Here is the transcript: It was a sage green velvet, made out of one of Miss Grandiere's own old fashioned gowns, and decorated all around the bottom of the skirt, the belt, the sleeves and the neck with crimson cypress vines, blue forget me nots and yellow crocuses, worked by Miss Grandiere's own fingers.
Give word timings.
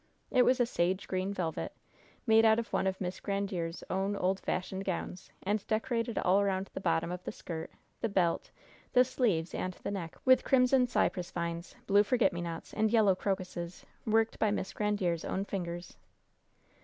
It 0.31 0.45
was 0.45 0.59
a 0.59 0.65
sage 0.65 1.07
green 1.07 1.31
velvet, 1.31 1.73
made 2.25 2.43
out 2.43 2.57
of 2.57 2.73
one 2.73 2.87
of 2.87 2.99
Miss 2.99 3.19
Grandiere's 3.19 3.83
own 3.87 4.15
old 4.15 4.39
fashioned 4.39 4.83
gowns, 4.83 5.29
and 5.43 5.63
decorated 5.67 6.17
all 6.17 6.41
around 6.41 6.71
the 6.73 6.81
bottom 6.81 7.11
of 7.11 7.23
the 7.23 7.31
skirt, 7.31 7.69
the 7.99 8.09
belt, 8.09 8.49
the 8.93 9.05
sleeves 9.05 9.53
and 9.53 9.73
the 9.83 9.91
neck 9.91 10.17
with 10.25 10.43
crimson 10.43 10.87
cypress 10.87 11.29
vines, 11.29 11.75
blue 11.85 12.01
forget 12.01 12.33
me 12.33 12.41
nots 12.41 12.73
and 12.73 12.89
yellow 12.89 13.13
crocuses, 13.13 13.85
worked 14.07 14.39
by 14.39 14.49
Miss 14.49 14.73
Grandiere's 14.73 15.23
own 15.23 15.45
fingers. 15.45 15.97